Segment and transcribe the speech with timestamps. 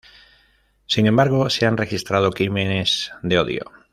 [0.87, 3.71] Sin embargo, se han registrado crímenes de odio.